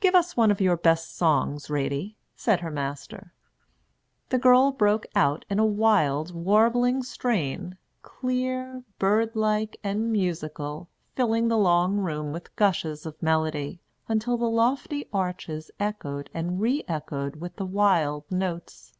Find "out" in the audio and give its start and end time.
5.14-5.44